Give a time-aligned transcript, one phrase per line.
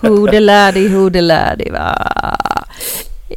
[0.00, 2.08] Hodelärdi va.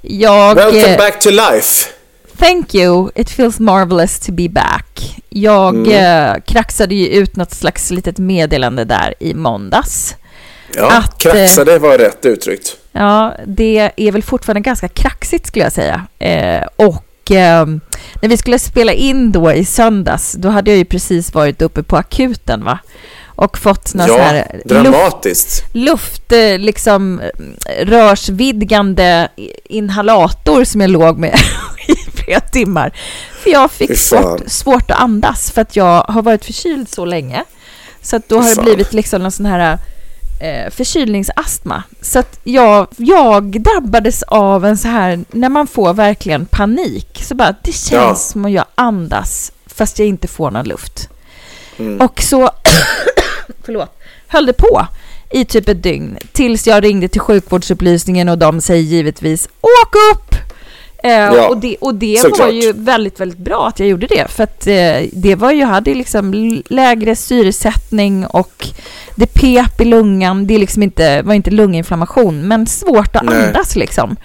[0.02, 0.56] Jag...
[0.56, 1.90] Welcome eh, back to life.
[2.38, 3.10] Thank you.
[3.16, 5.22] It feels marvelous to be back.
[5.30, 10.16] Jag eh, kraxade ju ut något slags litet meddelande där i måndags.
[10.76, 12.78] Ja, Att, kraxade var rätt uttryckt.
[12.92, 16.06] Ja, det är väl fortfarande ganska kraxigt skulle jag säga.
[16.20, 17.66] Eh, och eh,
[18.22, 21.84] när vi skulle spela in då i söndags, då hade jag ju precis varit uppe
[21.84, 22.80] på akuten va?
[23.36, 25.64] Och fått någon sån Ja, här dramatiskt.
[25.74, 29.30] luft, eh, liksom eh, rörsvidgande
[29.64, 31.36] inhalator som jag låg med
[31.88, 32.92] i flera timmar.
[33.44, 37.44] För jag fick svårt, svårt att andas för att jag har varit förkyld så länge.
[38.02, 39.78] Så att då har det blivit liksom någon sån här
[40.42, 41.84] eh, förkylningsastma.
[42.02, 47.36] Så att jag, jag drabbades av en så här, när man får verkligen panik, så
[47.36, 48.16] bara det känns Ja.
[48.16, 51.10] som att jag andas fast jag inte får någon luft.
[51.80, 52.02] Mm.
[52.02, 52.50] Och så
[53.66, 54.88] förlåt, höll det på
[55.30, 60.36] i typ ett dygn tills jag ringde till sjukvårdsupplysningen och de säger givetvis åk upp!
[61.04, 64.32] Eh, Ja, och det, och det var ju väldigt, väldigt bra att jag gjorde det
[64.32, 68.68] för att eh, det var ju, jag hade liksom lägre syresättning och
[69.16, 70.48] det pep i lungan.
[70.48, 73.46] Det liksom inte, var inte lunginflammation men svårt att Nej.
[73.48, 74.16] andas liksom.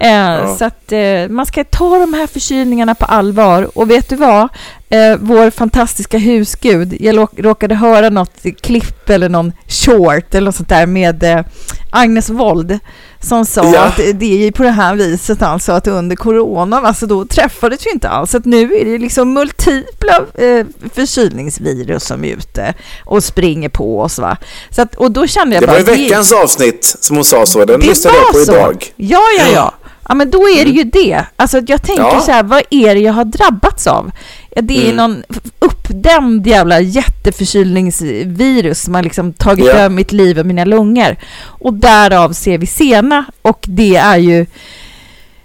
[0.00, 3.78] Eh, Så att eh, man ska ta de här förkylningarna på allvar.
[3.78, 4.48] Och vet du vad?
[4.88, 10.68] Eh, vår fantastiska husgud, jag råkade höra något klipp eller någon short eller något sånt
[10.68, 11.44] där med eh,
[11.90, 12.78] Agnes Wold
[13.20, 13.80] som sa Ja.
[13.80, 17.90] att det är på det här viset alltså att under corona, alltså då träffades vi
[17.90, 18.34] inte alls.
[18.34, 22.74] Att nu är det liksom multipla eh, förkylningsvirus som är ute
[23.04, 24.36] och springer på oss va.
[24.70, 25.82] Så att, och då kände jag Det bara...
[25.82, 27.64] var ju veckans avsnitt som hon sa så.
[27.64, 28.52] Den Det lyssnade jag på var så.
[28.52, 28.92] idag.
[28.96, 29.74] Ja, ja, ja.
[30.08, 31.24] Ja, men då är det ju det.
[31.36, 32.20] Alltså jag tänker Ja.
[32.20, 34.10] så här, vad är det jag har drabbats av?
[34.50, 34.96] Ja, det är Mm.
[34.96, 35.22] någon
[35.58, 39.72] uppdämd jävla jätteförkylningsvirus som har liksom tagit Ja.
[39.72, 41.16] över mitt liv och mina lungor.
[41.44, 44.46] Och därav ser vi sena och det är ju,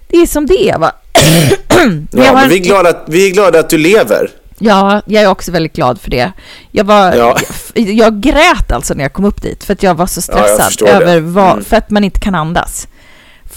[0.07, 0.91] det är som det är va.
[2.11, 4.29] Ja, men vi är, glada att, vi är glada att du lever.
[4.59, 6.31] Ja, jag är också väldigt glad för det.
[6.71, 7.37] Jag, var, Ja.
[7.73, 10.43] jag, jag grät alltså när jag kom upp dit för att jag var så Ja,
[10.43, 10.91] stressad det.
[10.91, 11.63] över vad, Mm.
[11.65, 12.87] för att man inte kan andas.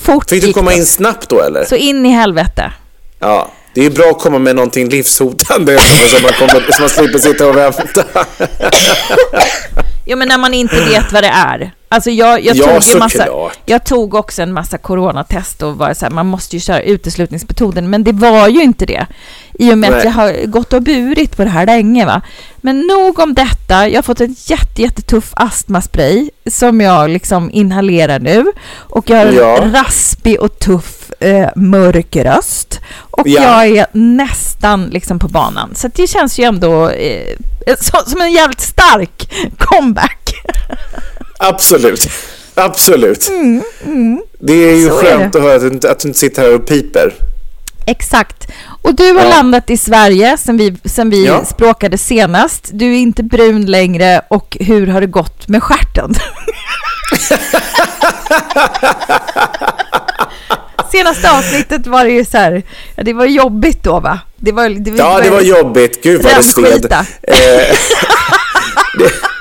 [0.02, 1.64] Fort Fick du komma in snabbt då eller?
[1.64, 2.72] Så in i helvete.
[3.18, 3.50] Ja.
[3.74, 5.78] Det är bra att komma med någonting livshotande
[6.10, 8.04] så man, kommer, så man slipper sitta och vänta.
[10.06, 11.72] Jo, men när man inte vet vad det är.
[11.94, 13.26] Alltså jag, jag, Ja, tog ju massa,
[13.66, 17.90] jag tog också en massa coronatest och var så här, man måste ju köra uteslutningsmetoden,
[17.90, 19.06] men det var ju inte det.
[19.58, 20.04] I och med att Nej.
[20.04, 22.06] jag har gått och burit på det här länge.
[22.06, 22.20] Va?
[22.56, 23.88] Men nog om detta.
[23.88, 28.44] Jag har fått en jätte, jättetuff astmaspray som jag liksom inhalerar nu.
[28.72, 29.58] Och jag har en Ja.
[29.74, 32.80] raspig och tuff eh, mörk röst.
[32.96, 33.64] Och Ja.
[33.64, 35.74] jag är nästan liksom på banan.
[35.74, 37.36] Så att det känns ju ändå eh,
[38.06, 40.34] som en jävligt stark comeback.
[41.38, 42.08] Absolut.
[42.54, 43.30] Absolut.
[44.40, 45.38] Det är ju Så är skönt det.
[45.38, 47.14] att höra att du, att du inte sitter här och piper.
[47.86, 48.46] Exakt.
[48.82, 49.28] Och du har Ja.
[49.28, 51.44] landat i Sverige sen vi, sen vi Ja.
[51.44, 52.68] språkade senast.
[52.72, 56.14] Du är inte brun längre och hur har det gått med stjärten?
[60.92, 62.62] senaste avsnittet var det ju så här,
[62.96, 64.18] ja, det var jobbigt då va?
[64.36, 66.02] Det var, det var, Ja, det var jobbigt.
[66.02, 66.94] Gud vad det sved.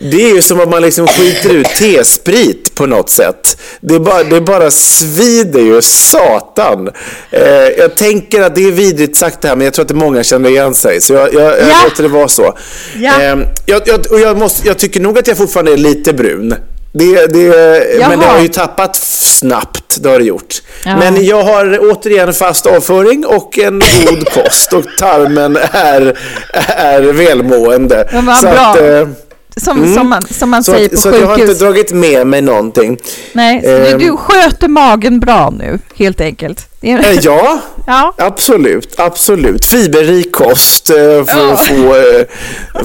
[0.00, 3.60] Eh, det, är ju som att man liksom skiter ut T-sprit på något sätt.
[3.80, 6.90] Det, är bara, det bara svider ju, satan.
[7.30, 7.42] Eh,
[7.78, 10.22] jag tänker att det är vidrigt sagt det här, men jag tror att det många
[10.22, 11.00] känner igen sig.
[11.00, 11.74] Så jag, jag, jag Ja.
[11.84, 12.58] låter det vara så.
[12.98, 13.22] Ja.
[13.22, 13.36] Eh,
[13.66, 16.54] jag, jag, och jag, måste, jag tycker nog att jag fortfarande är lite brun.
[16.92, 20.54] Det, det, men det har ju tappat snabbt, det har det gjort.
[20.84, 20.96] Ja.
[20.96, 26.18] Men jag har återigen fast avföring och en god kost och tarmen är,
[26.66, 28.08] är välmående.
[28.12, 28.60] Ja, vad så bra.
[28.60, 29.29] att,
[29.60, 31.58] Som, som man, som man så säger att, på så att jag har inte sjukhus.
[31.58, 32.98] dragit med mig någonting.
[33.32, 33.98] Nej, så du, Ehm.
[33.98, 36.66] du sköter magen bra nu, helt enkelt.
[36.82, 38.14] Eh, Ja, Ja.
[38.18, 39.64] absolut, absolut.
[39.64, 41.52] Fiberrik kost eh, för, Ja.
[41.52, 42.24] att få, eh,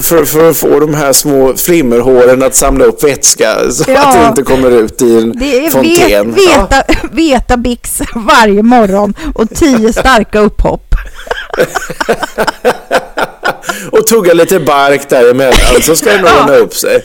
[0.00, 3.98] för, för att få de här små flimmerhåren att samla upp vätska så Ja.
[4.06, 6.32] att det inte kommer ut i en Det är fontän.
[6.32, 6.82] vet, veta,
[7.12, 10.94] veta Bix varje morgon och tio starka upphopp.
[13.92, 17.04] Och tugga lite bark däremellan så ska det nog ordna upp sig.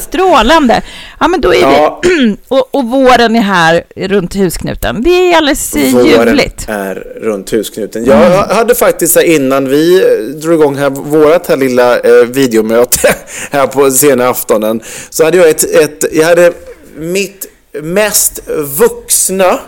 [0.00, 0.82] Strålande.
[1.20, 2.00] Ja, men då är Ja.
[2.04, 2.36] vi...
[2.48, 5.02] Och, och våren är här runt husknuten.
[5.02, 6.64] Det är alldeles eh, Våren ljuvligt.
[6.68, 8.04] är runt husknuten.
[8.04, 10.00] Jag hade faktiskt innan vi
[10.42, 13.14] drog igång här, vårat här lilla eh, videomöte
[13.50, 14.80] här på sena aftonen
[15.10, 16.52] så hade jag ett, ett jag hade
[16.96, 17.46] mitt
[17.82, 18.40] mest
[18.78, 19.58] vuxna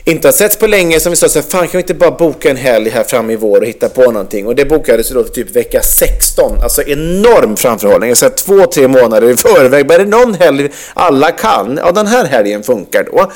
[0.04, 2.10] inte har setts på länge som vi sa så här, fan kan vi inte bara
[2.10, 4.46] boka en helg här framme i vår och hitta på någonting?
[4.46, 8.08] Och det bokades då typ vecka 16, alltså enorm framförhållning.
[8.08, 9.86] Jag säger två, tre månader i förväg.
[9.86, 11.80] Bara är det någon helg alla kan?
[11.84, 13.32] Ja, den här helgen funkar då.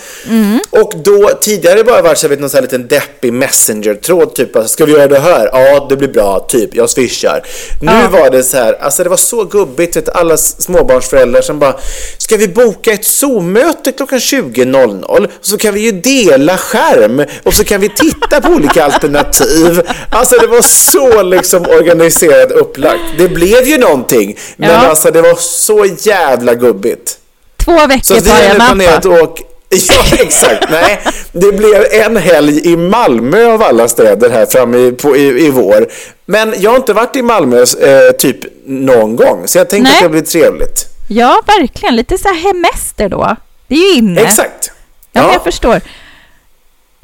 [0.80, 4.56] Och då, tidigare bara varit så här, vet, någon sån här liten deppig messenger-tråd, typ
[4.56, 5.50] alltså, ska vi göra det här?
[5.52, 7.42] Ja, det blir bra, typ, jag swishar.
[7.82, 11.76] Nu var det så här, alltså det var så gubbigt, vet, alla småbarnsföräldrar som bara,
[12.18, 15.28] ska vi boka ett Zoom-möte klockan 20.00?
[15.40, 19.82] Så kan vi ju dela skärm och så kan vi titta på olika alternativ.
[20.10, 23.00] Alltså det var så liksom organiserat upplagt.
[23.18, 24.76] Det blev ju någonting, men Ja.
[24.76, 27.18] alltså det var så jävla gubbigt.
[27.64, 28.20] Två Så veckor vi
[28.50, 29.26] på planerat Napa.
[29.88, 30.70] Ja, exakt.
[30.70, 31.00] Nej,
[31.32, 35.50] det blev en helg i Malmö av alla städer här framme i, på, i, i
[35.50, 35.86] vår.
[36.26, 38.36] Men jag har inte varit i Malmö eh, typ
[38.66, 39.96] någon gång, så jag tänkte Nej.
[39.98, 40.84] att det blir trevligt.
[41.08, 41.96] Ja, verkligen.
[41.96, 43.36] Lite så här hemester då.
[43.68, 44.20] Det är ju inne.
[44.20, 44.70] Exakt.
[45.12, 45.80] Ja, Ja, jag förstår.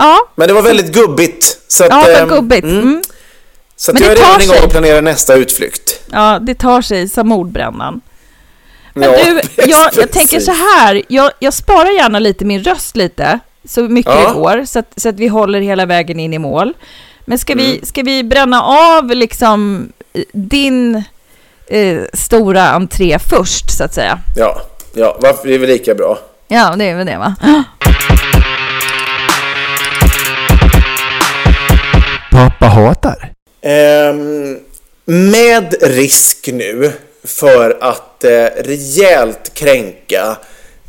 [0.02, 1.58] Ja, men det var väldigt gubbigt.
[1.68, 2.64] Så att, ja ehm, vad gubbigt.
[2.64, 3.02] mm, Mm.
[3.76, 6.00] Så Men jag är det redan igång och planerar nästa utflykt.
[6.12, 8.00] Ja, det tar sig som mordbrännan.
[8.94, 9.40] Men Ja, du,
[9.70, 11.02] jag, jag tänker så här.
[11.08, 13.38] Jag, jag sparar gärna lite min röst lite,
[13.68, 14.28] så mycket Ja.
[14.28, 16.74] det går, så att, så att vi håller hela vägen in i mål.
[17.24, 17.64] Men ska, Mm.
[17.64, 21.02] vi, ska vi bränna av liksom eh, din
[21.66, 24.18] eh, stora entré först, så att säga?
[24.36, 24.62] Ja,
[24.94, 26.18] ja varför, det är väl lika bra.
[26.48, 27.34] Ja, det är väl det va?
[32.32, 33.32] Pappa hatar.
[33.62, 34.58] Ehm,
[35.04, 36.92] med risk nu
[37.24, 40.36] för att eh, rejält kränka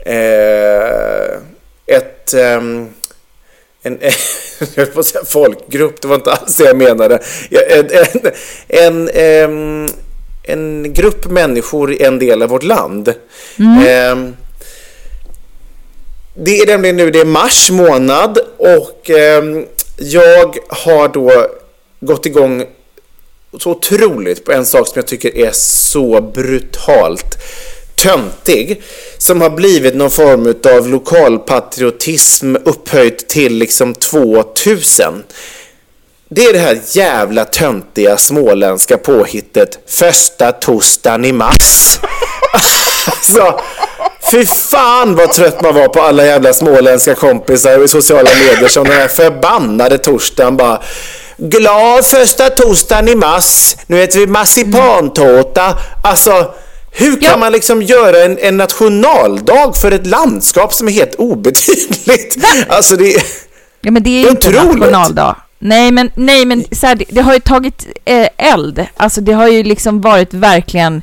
[0.06, 1.38] eh,
[1.86, 2.34] ett...
[2.34, 2.90] ehm,
[3.82, 4.00] en,
[4.76, 7.20] jag på säga folkgrupp, det var inte alls det jag menade.
[7.50, 8.32] En, en,
[8.68, 9.88] en, ehm,
[10.44, 13.14] en grupp människor i en del av vårt land.
[13.88, 14.36] Ehm,
[16.36, 19.10] det är nämligen nu, det är mars månad och
[19.98, 21.48] jag har då
[22.00, 22.66] gått igång
[23.60, 27.38] så otroligt på en sak som jag tycker är så brutalt
[27.96, 28.82] töntig.
[29.18, 35.24] Som har blivit någon form av lokalpatriotism upphöjt till liksom 2000.
[36.30, 42.00] Det är det här jävla töntiga småländska påhittet första torsdagen i mars.
[43.06, 43.60] alltså,
[44.32, 48.84] fy fan vad trött man var på alla jävla småländska kompisar i sociala medier som
[48.84, 50.82] den här förbannade torsdagen bara
[51.38, 55.78] Glad första torsdagen i mars, nu äter vi marsipantårta.
[56.04, 56.54] Alltså,
[56.92, 57.38] hur kan Ja.
[57.38, 62.38] man liksom göra en, en nationaldag för ett landskap som är helt obetydligt?
[62.70, 63.24] Alltså det är...
[63.82, 65.36] Ja, men det är ju inte nationaldag.
[65.60, 68.86] Nej, men, nej, men så här, det, det har ju tagit eh, eld.
[68.98, 71.02] Alltså det har ju liksom varit verkligen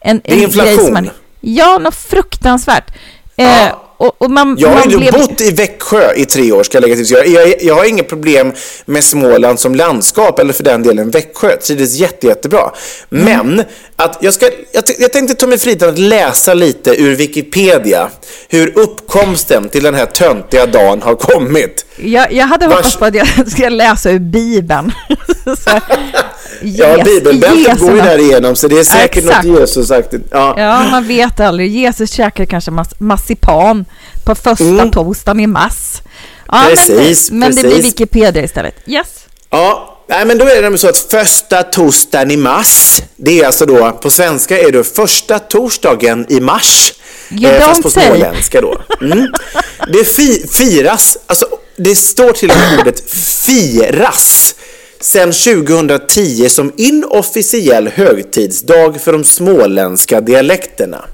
[0.00, 1.10] en, Det är en inflation.
[1.48, 2.90] Ja, något fruktansvärt.
[3.36, 3.82] Eh, Ja.
[3.98, 5.12] och, och man, Jag har ju blev...
[5.12, 7.10] bott i Växjö i tre år, ska jag lägga till.
[7.10, 8.52] Jag, jag, jag har inget problem
[8.84, 11.56] med Småland som landskap, eller för den delen Växjö.
[11.56, 12.70] Trivdes jätte, jättebra.
[13.12, 13.24] Mm.
[13.46, 13.64] Men
[13.96, 18.08] att jag, ska, jag, jag tänkte ta mig friheten att läsa lite ur Wikipedia
[18.48, 21.86] hur uppkomsten till den här töntiga dagen har kommit.
[21.96, 24.92] Jag, jag hade Vars- hoppats på att jag skulle läsa ur Bibeln.
[26.62, 29.44] Ja, bibelbältet går ju där igenom, så det är säkert exakt.
[29.46, 30.14] något Jesus sagt.
[30.30, 30.54] Ja.
[30.60, 31.70] Ja, man vet aldrig.
[31.76, 33.84] Jesus käkade kanske mas- marsipan
[34.24, 34.90] på första Mm.
[34.90, 36.02] torsdagen i mars.
[36.48, 37.86] Ja, Precis, men, men det blir precis.
[37.86, 38.74] Wikipedia istället.
[38.86, 39.06] Yes.
[39.50, 43.66] Ja, nej, men då är det så att första torsdagen i mars, det är alltså
[43.66, 46.92] då, på svenska är det första torsdagen i mars.
[47.30, 48.82] You eh, fast på småländska då.
[49.00, 49.26] Mm.
[49.92, 51.46] Det fi, firas, alltså
[51.76, 54.54] det står till och med ordet firas
[55.06, 61.04] sedan 2010 som inofficiell högtidsdag för de småländska dialekterna.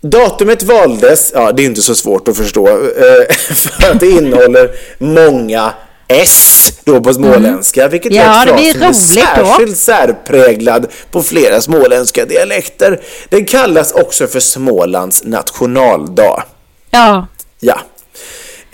[0.00, 4.70] Datumet valdes, ja det är inte så svårt att förstå, eh, för att det innehåller
[4.98, 5.72] många
[6.08, 8.24] S då på småländska, vilket Mm.
[8.24, 9.46] Ja, är det ett blir fras som är roligt då.
[9.46, 13.00] särskilt särpräglad på flera småländska dialekter.
[13.28, 16.42] Den kallas också för Smålands nationaldag.
[16.90, 17.26] Ja.
[17.60, 17.80] Ja.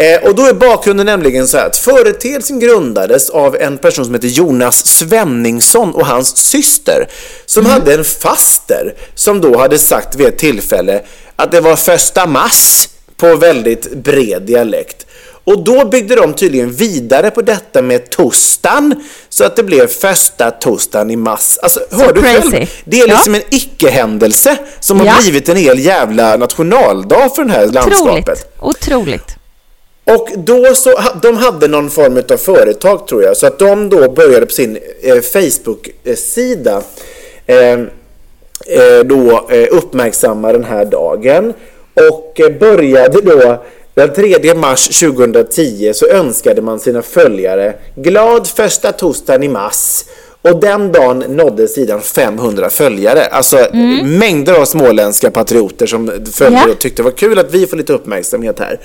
[0.02, 4.14] Eh, och då är bakgrunden nämligen så här att företeelsen grundades av en person som
[4.14, 7.08] heter Jonas Svenningsson och hans syster
[7.46, 11.02] som hade en faster som då hade sagt vid ett tillfälle
[11.36, 15.06] att det var första mars på väldigt bred dialekt.
[15.44, 18.94] Och då byggde de tydligen vidare på detta med tostan
[19.28, 21.58] så att det blev första tostan i mars.
[21.62, 22.50] Alltså, hör du crazy.
[22.50, 22.66] själv?
[22.84, 23.14] Det är Ja.
[23.14, 25.12] liksom en icke-händelse som Ja.
[25.12, 28.52] har blivit en hel jävla nationaldag för det här landskapet.
[28.60, 29.36] Otroligt.
[30.14, 30.90] Och då så,
[31.22, 34.78] de hade någon form av företag tror jag, så att de då började på sin
[35.02, 36.82] eh, Facebook-sida
[37.46, 37.72] eh,
[38.66, 41.52] eh, då eh, uppmärksamma den här dagen.
[41.94, 43.62] Och eh, började då
[43.94, 50.04] den 3 mars 2010 så önskade man sina följare glad första torsdagen i mars
[50.42, 53.24] och den dagen nådde sidan 500 följare.
[53.24, 53.66] Alltså
[54.04, 56.72] mängder av småländska patrioter som följde Ja.
[56.72, 58.78] och tyckte det var kul att vi får lite uppmärksamhet här.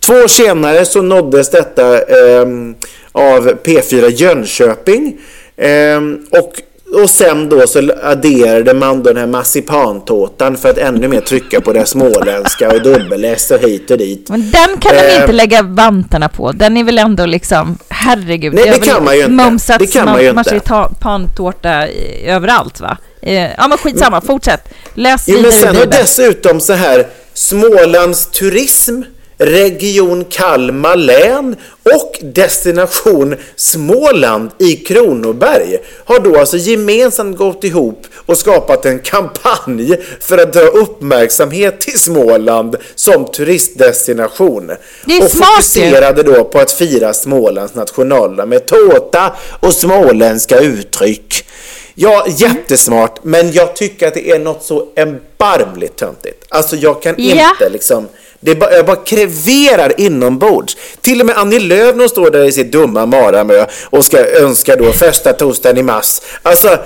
[0.00, 2.74] Två år senare så nåddes detta ehm,
[3.12, 5.16] av P4 Jönköping.
[5.56, 6.52] Ehm, och,
[7.02, 11.60] och sen då så adderade man då den här marsipantårtan för att ännu mer trycka
[11.60, 14.26] på det småländska och dubbel-S och hit och dit.
[14.30, 15.20] Men den kan de Eh.
[15.20, 16.52] inte lägga vantarna på.
[16.52, 18.54] Den är väl ändå liksom, herregud.
[18.54, 19.44] Nej, det väl kan man ju inte.
[19.44, 21.88] mumsats Det kan man ju marsipantårta
[22.24, 22.96] överallt va?
[23.22, 24.68] Eh, Ja men skitsamma, fortsätt.
[24.94, 29.00] Läs Jo, men sen har dessutom så här Smålands turism,
[29.46, 38.38] Region Kalmar län och Destination Småland i Kronoberg har då alltså gemensamt gått ihop och
[38.38, 44.70] skapat en kampanj för att dra uppmärksamhet till Småland som turistdestination.
[45.04, 50.58] Det är och smart fokuserade då på att fira Smålands nationaldag med tårta och småländska
[50.60, 51.44] uttryck.
[51.94, 56.44] Ja, jättesmart, men jag tycker att det är något så erbarmligt töntigt.
[56.48, 57.50] Alltså jag kan Ja.
[57.50, 58.08] inte liksom...
[58.44, 60.76] Det bara, jag bara kreverar inombords.
[61.00, 64.18] Till och med Annie Lööf när hon står där i sitt dumma maramö och ska
[64.26, 66.20] önska då första torsdagen i mars.
[66.42, 66.78] Alltså,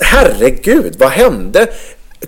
[0.00, 1.66] herregud, vad hände?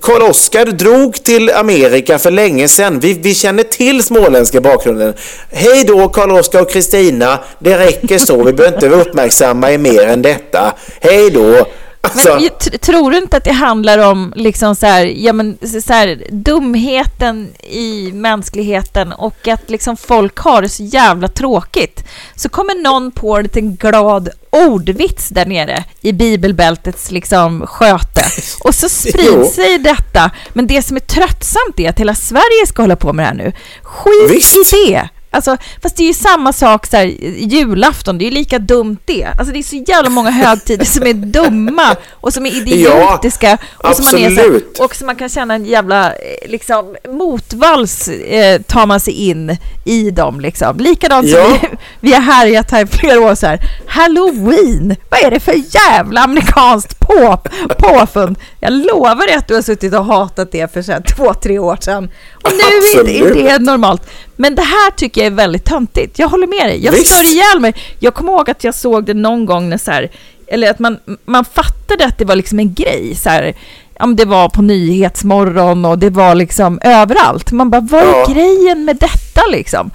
[0.01, 3.01] Karl Oskar drog till Amerika för länge sedan.
[3.01, 5.15] Vi, vi känner till småländska bakgrunden.
[5.51, 7.39] Hej då Karl Oskar och Kristina.
[7.59, 8.45] Det räcker så.
[8.45, 10.73] Vi behöver inte uppmärksamma er mer än detta.
[11.01, 11.67] Hej då.
[12.05, 15.93] Alltså, Men tror du inte att det handlar om liksom så här, ja men så
[15.93, 22.05] här, dumheten i mänskligheten och att liksom folk har det så jävla tråkigt.
[22.35, 28.25] Så kommer någon på en liten glad ordvits där nere i bibelbältets liksom sköte
[28.65, 30.31] och så sprids sig detta.
[30.53, 33.35] Men det som är tröttsamt är att hela Sverige ska hålla på med det här
[33.35, 33.53] nu.
[33.83, 34.75] Skit Visst.
[34.75, 35.09] i det!
[35.33, 37.05] Alltså, fast det är ju samma sak så här,
[37.39, 39.25] julafton, det är ju lika dumt det.
[39.39, 43.97] Alltså det är så jävla många högtider som är dumma och som är idiotiska och
[43.97, 44.79] som man är så här, absolut.
[44.79, 49.57] och som man kan känna en jävla eh, liksom motvalls eh, tar man sig in
[49.85, 50.77] i dem liksom.
[50.79, 51.59] Likadant som Ja.
[51.63, 51.69] vi,
[52.01, 53.61] vi har härjat här i flera år så här.
[53.87, 57.39] Halloween, vad är det för jävla amerikanskt på,
[57.79, 58.37] påfund?
[58.61, 61.59] Jag lovar dig att du har suttit och hatat det för så här, två, tre
[61.59, 62.11] år sedan.
[62.45, 63.35] Och nu är Absolut.
[63.35, 64.03] det normalt.
[64.37, 66.19] Men det här tycker jag är väldigt töntigt.
[66.19, 66.85] Jag håller med dig.
[66.85, 67.07] Jag Visst.
[67.15, 67.75] stör ihjäl mig.
[67.99, 70.11] Jag kommer ihåg att jag såg det någon gång när så här,
[70.47, 73.15] eller att man, man fattade att det var liksom en grej.
[73.23, 73.55] Så här,
[74.01, 77.53] men det var på Nyhetsmorgon och det var liksom överallt.
[77.53, 78.27] Man bara, vad är Ja.
[78.35, 79.91] grejen med detta liksom?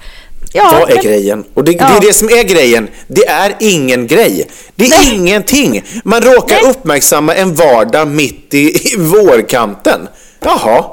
[0.52, 1.44] Ja, Vad är men- grejen?
[1.54, 1.96] Och det, det Ja.
[1.96, 2.88] är det som är grejen.
[3.06, 4.48] Det är ingen grej.
[4.74, 5.14] Det är Nej.
[5.14, 5.82] ingenting.
[6.04, 6.70] Man råkar Nej.
[6.70, 10.08] uppmärksamma en vardag mitt i, i vårkanten.
[10.44, 10.84] Jaha.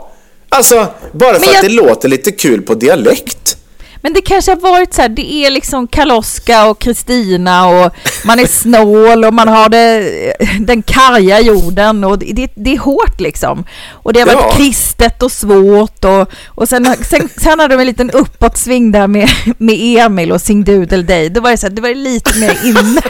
[0.49, 3.57] Alltså, bara för Men att jag- det låter lite kul på dialekt.
[4.05, 7.95] Men det kanske har varit så här, det är liksom Karl-Oskar och Kristina och
[8.25, 13.19] man är snål och man har det, den karga jorden och det, det, är hårt
[13.19, 13.65] liksom.
[13.89, 14.51] Och det har varit Ja.
[14.57, 19.29] kristet och svårt och, och sen, sen, sen hade de en liten uppåtsving där med,
[19.57, 21.29] med Emil och Sing Doodle Day.
[21.29, 23.01] Då var det så här, det var lite mer inne,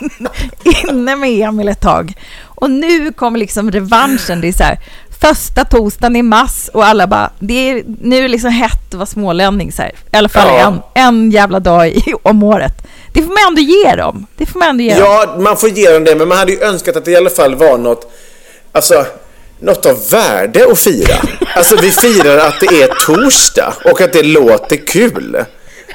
[0.00, 0.30] inne,
[0.90, 2.14] inne med Emil ett tag.
[2.42, 4.78] Och nu kommer liksom revanschen, det är så här,
[5.20, 8.94] första torsdagen i mars och alla bara, det är, nu är det liksom hett att
[8.94, 9.92] vara smålänning så här.
[10.12, 10.66] I alla fall Ja.
[10.94, 12.72] en, en jävla dag i, om året.
[13.14, 14.26] Det får man ändå ge dem.
[14.36, 15.02] Det får man ändå ge dem.
[15.04, 17.30] Ja, man får ge dem det, men man hade ju önskat att det i alla
[17.30, 18.12] fall var något,
[18.72, 19.04] alltså,
[19.60, 21.14] något av värde att fira.
[21.56, 25.44] Alltså, vi firar att det är torsdag och att det låter kul.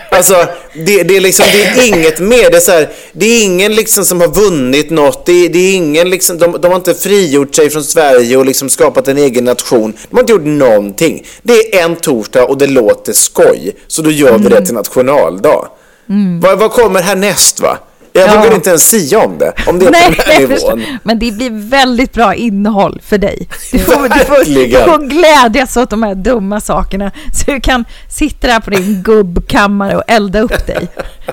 [0.09, 2.49] Alltså, det, det, är liksom, det är inget mer.
[2.49, 5.25] Det är, så här, det är ingen liksom som har vunnit något.
[5.25, 8.69] Det, det är ingen liksom, de, de har inte frigjort sig från Sverige och liksom
[8.69, 9.93] skapat en egen nation.
[10.09, 11.25] De har inte gjort någonting.
[11.43, 13.75] Det är en torsdag och det låter skoj.
[13.87, 15.67] Så då gör vi det till nationaldag.
[16.41, 17.77] Vad, vad kommer härnäst va?
[18.17, 18.35] Jag Ja.
[18.37, 19.53] vågar inte ens sia om det.
[19.67, 20.75] Om det är på den här förstår.
[20.75, 20.97] nivån.
[21.03, 23.47] men det blir väldigt bra innehåll för dig.
[23.71, 27.85] Du får, du får, du får glädjas åt de här dumma sakerna så du kan
[28.09, 30.87] sitta där på din gubbkammare och elda upp dig.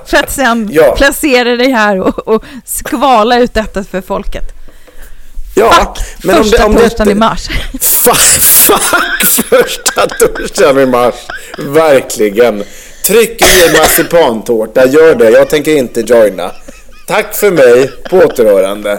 [0.06, 0.94] För att sen Ja.
[0.96, 4.44] placera dig här och, och skvala ut detta för folket.
[5.54, 7.48] Ja, Fuck första torsdagen i mars.
[7.80, 11.14] Fuck, fuck första torsdagen i mars.
[11.58, 12.64] Verkligen.
[13.06, 15.30] Tryck i en marsipantårta, gör det.
[15.30, 16.52] Jag tänker inte joina.
[17.06, 18.98] Tack för mig, på återhörande.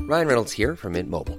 [0.00, 1.38] Ryan Reynolds here from Mint Mobile.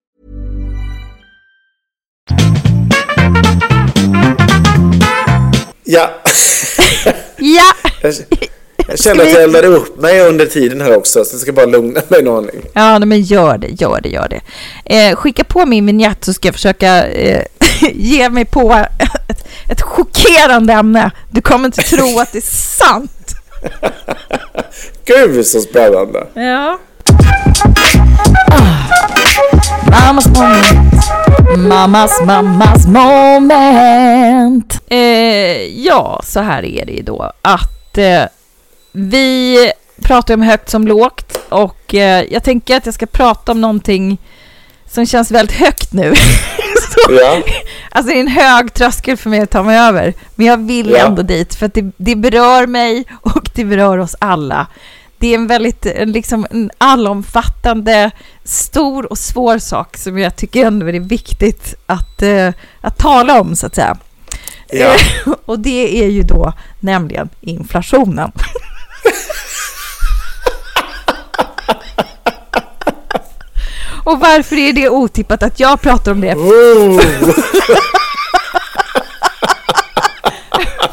[5.93, 6.09] Ja,
[7.37, 7.73] Ja!
[8.01, 8.13] jag,
[8.87, 11.65] jag känner att jag eldade upp mig under tiden här också, så jag ska bara
[11.65, 12.61] lugna mig en aning.
[12.73, 14.41] Ja, men gör det, gör det, gör det.
[14.95, 17.45] Eh, skicka på min vignett så ska jag försöka eh,
[17.93, 18.85] ge mig på
[19.29, 21.11] ett, ett chockerande ämne.
[21.31, 23.35] Du kommer inte tro att det är sant.
[25.05, 26.27] Gud så spännande.
[26.33, 26.79] Ja.
[28.51, 28.89] Ah.
[29.91, 30.67] Mammas moment.
[31.57, 34.81] Mammas, mammas moment.
[34.89, 38.23] Eh, ja, så här är det ju då att eh,
[38.91, 39.57] vi
[40.03, 44.17] pratar om högt som lågt och eh, jag tänker att jag ska prata om någonting
[44.89, 46.13] som känns väldigt högt nu.
[46.91, 47.37] Så, Ja.
[47.91, 50.13] Alltså det är en hög tröskel för mig att ta mig över.
[50.35, 50.97] Men jag vill Ja.
[51.05, 54.67] ändå dit för att det, det berör mig och det berör oss alla.
[55.21, 58.11] Det är en väldigt en liksom en allomfattande,
[58.43, 62.49] stor och svår sak som jag tycker ändå är viktigt att, eh,
[62.81, 63.97] att tala om så att säga.
[64.69, 64.95] Ja.
[64.95, 65.01] Eh,
[65.45, 68.31] och det är ju då nämligen inflationen.
[74.03, 76.35] och varför är det otippat att jag pratar om det?
[76.35, 77.01] Oh.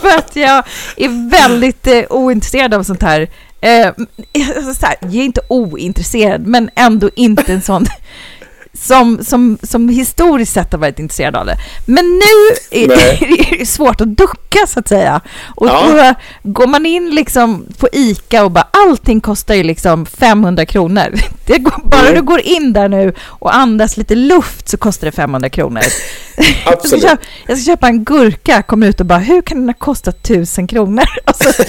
[0.01, 0.65] för att jag
[0.97, 3.29] är väldigt eh, ointresserad av sånt här.
[3.61, 3.93] Eh,
[4.75, 4.97] så här.
[5.01, 7.87] Jag är inte ointresserad, men ändå inte en sån
[8.81, 11.57] som, som, som historiskt sett har varit intresserad av det.
[11.87, 15.21] Men nu är, det svårt att ducka så att säga.
[15.57, 16.15] Och Ja.
[16.43, 21.15] då går man in liksom på ICA och bara allting kostar ju liksom 500 kronor.
[21.47, 22.15] Det går, bara Mm.
[22.15, 25.83] du går in där nu och andas lite luft så kostar det 500 kronor.
[26.37, 27.03] Jag ska, Absolut.
[27.05, 30.23] köpa, jag ska köpa en gurka, kommer ut och bara hur kan den ha kostat
[30.23, 31.05] tusen kronor?
[31.25, 31.63] Alltså,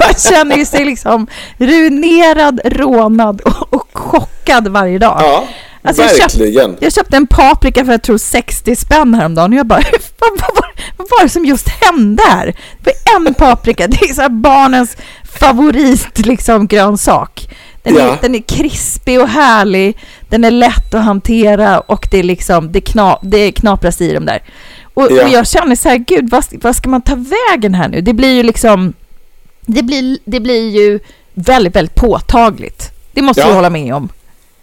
[0.00, 1.26] man känner ju sig liksom
[1.58, 5.16] ruinerad, rånad och, och chockad varje dag.
[5.20, 5.46] Ja,
[5.86, 6.78] Alltså, jag köpt-.
[6.82, 9.80] Jag köpte en paprika för jag tror 60 spänn häromdagen och jag bara,
[10.18, 10.64] vad, vad,
[10.96, 12.54] vad, var det som just hände här?
[12.84, 14.96] Det var en paprika, det är så barnens
[15.40, 17.48] favorit liksom grönsak.
[17.82, 18.16] Den, är, Ja.
[18.20, 22.80] den är krispig och härlig, den är lätt att hantera och det är liksom, det,
[22.80, 24.42] kna, det knapras i dem där.
[24.94, 25.24] Och, Ja.
[25.24, 27.14] och jag känner så här, gud vad, vad ska man ta
[27.52, 28.00] vägen här nu?
[28.00, 28.92] Det blir ju liksom,
[29.60, 31.00] det blir, det blir ju
[31.34, 32.90] väldigt, väldigt påtagligt.
[33.12, 33.48] Det måste Ja.
[33.48, 34.08] du hålla med om.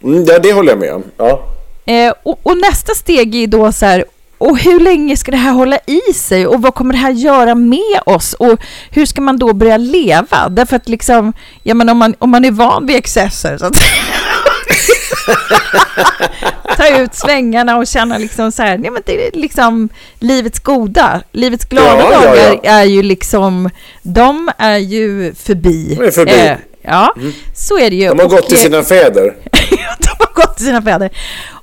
[0.04, 1.04] Mm, ja, det håller jag med om.
[1.16, 1.40] Ja.
[1.86, 4.04] Eh, och, och nästa steg är då så här,
[4.38, 7.54] och hur länge ska det här hålla i sig och vad kommer det här göra
[7.54, 8.58] med oss och
[8.90, 10.48] hur ska man då börja leva?
[10.48, 13.74] Därför att liksom, ja men om man, om man är van vid excesser så att
[16.76, 19.88] ta ut svängarna och känna liksom så här, nej men det är liksom
[20.18, 22.70] livets goda, livets glada Ja, ja, dagar ja.
[22.70, 23.70] är ju liksom,
[24.02, 25.98] de är ju förbi.
[26.02, 26.46] Är förbi.
[26.46, 27.14] Eh, ja,
[27.54, 28.08] så är det ju.
[28.08, 29.34] De har gått till eh, sina fäder.
[29.98, 31.10] de har gått till sina fäder.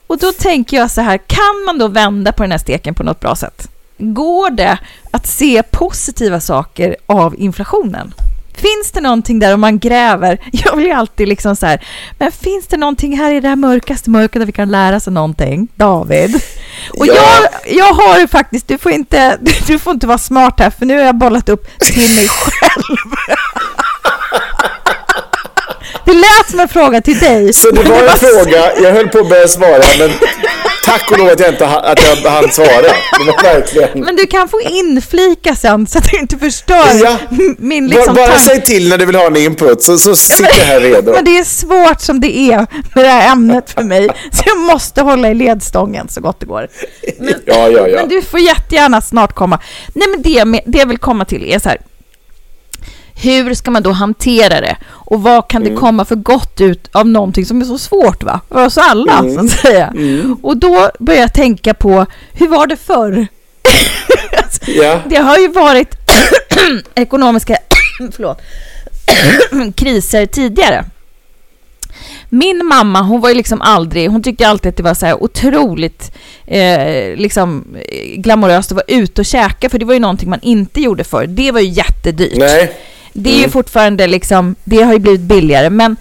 [0.07, 3.03] Och då tänker jag så här, kan man då vända på den här steken på
[3.03, 3.67] något bra sätt?
[3.97, 4.77] Går det
[5.11, 8.13] att se positiva saker av inflationen?
[8.55, 10.37] Finns det någonting där om man gräver?
[10.51, 11.85] Jag vill ju alltid liksom så här,
[12.19, 15.07] men finns det någonting här i det här mörkaste mörkret där vi kan lära oss
[15.07, 15.67] någonting?
[15.75, 16.35] David?
[16.99, 17.13] Och Ja.
[17.15, 20.85] jag, jag har ju faktiskt, du får, inte, du får inte vara smart här för
[20.85, 23.11] nu har jag bollat upp till mig själv.
[26.05, 27.53] Det lät som en fråga till dig.
[27.53, 30.11] Så det var en fråga, jag höll på att börja svara, men
[30.85, 32.81] tack och lov att jag inte att jag hann svara.
[33.19, 33.89] Det var verkligen...
[33.99, 37.17] Men du kan få inflika sen så att du inte förstör Ja.
[37.57, 38.41] min Bara, liksom bara tanke.
[38.41, 41.11] säg till när du vill ha en input, så, så sitter jag här redo.
[41.11, 42.57] Men det är svårt som det är
[42.95, 44.09] med det här ämnet för mig.
[44.31, 46.67] Så jag måste hålla i ledstången så gott det går.
[47.19, 47.95] Men, Ja, ja, ja.
[47.99, 49.59] men du får jättegärna snart komma.
[49.93, 51.77] Nej men det, med- det jag vill komma till är så här.
[53.15, 54.77] Hur ska man då hantera det?
[54.87, 55.73] Och vad kan Mm.
[55.73, 58.39] det komma för gott ut av någonting som är så svårt va?
[58.49, 59.33] För oss alla Mm.
[59.35, 59.93] så att säga.
[60.41, 63.27] Och då börjar jag tänka på, hur var det förr?
[64.67, 65.95] Ja, Det har ju varit
[66.95, 67.57] ekonomiska
[68.11, 68.41] förlåt,
[69.75, 70.85] kriser tidigare.
[72.29, 75.23] Min mamma, hon var ju liksom aldrig, hon tyckte alltid att det var så här
[75.23, 76.11] otroligt
[76.45, 80.39] eh, liksom eh, glamoröst att vara ute och käka, för det var ju någonting man
[80.41, 81.25] inte gjorde förr.
[81.27, 82.37] Det var ju jättedyrt.
[82.37, 82.73] nej.
[83.13, 83.51] Det är ju Mm.
[83.51, 85.95] fortfarande liksom, det har ju blivit billigare, men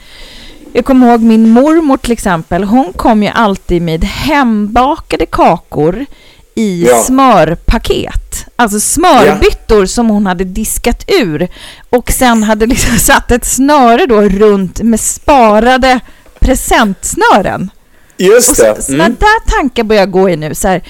[0.72, 6.06] jag kommer ihåg min mormor till exempel, hon kom ju alltid med hembakade kakor
[6.54, 7.02] i Ja.
[7.02, 8.46] smörpaket.
[8.56, 11.48] Alltså smörbyttor som hon hade diskat ur
[11.90, 16.00] och sen hade liksom satt ett snöre då runt med sparade
[16.40, 17.70] presentsnören.
[18.16, 18.76] Just Och det.
[18.76, 19.16] så, såna Mm.
[19.20, 20.54] där tankar börjar gå i nu.
[20.54, 20.82] Så här,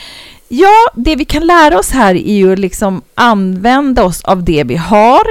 [0.52, 4.76] ja, det vi kan lära oss här är ju liksom använda oss av det vi
[4.76, 5.22] har,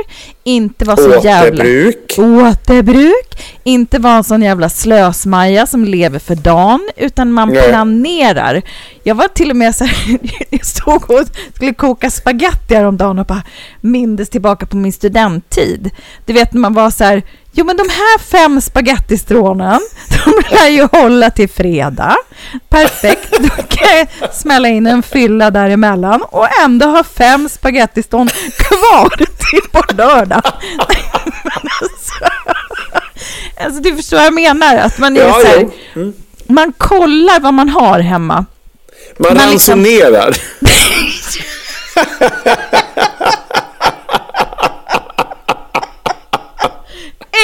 [0.44, 1.64] inte vara så jävla...
[1.64, 2.16] Återbruk.
[2.18, 3.44] Återbruk.
[3.64, 7.70] Inte vara en sån jävla slösmaja som lever för dagen, utan man Nej.
[7.70, 8.62] planerar.
[9.04, 13.26] Jag var till och med så här, jag stod och skulle koka spaghetti häromdagen och
[13.26, 13.44] bara
[13.82, 15.90] mindes tillbaka på min studenttid.
[16.26, 17.24] Du vet när man var så här,
[17.60, 19.80] jo men de här fem spagettistrånen,
[20.26, 22.16] de lär ju hålla till fredag.
[22.70, 29.16] Perfekt, då kan jag smälla in en fylla däremellan och ändå ha fem spagettistånd kvar
[29.18, 30.42] till på lördag.
[33.64, 35.70] Alltså, du förstår vad jag menar, att man är Ja, så här.
[35.96, 36.14] Mm.
[36.48, 38.46] man kollar vad man har hemma.
[39.20, 39.84] Man Man liksom-